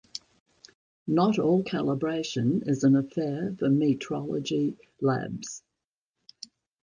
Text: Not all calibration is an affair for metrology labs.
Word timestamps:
Not 1.05 1.37
all 1.37 1.61
calibration 1.63 2.67
is 2.67 2.83
an 2.83 2.95
affair 2.95 3.55
for 3.59 3.67
metrology 3.69 4.75
labs. 4.99 5.61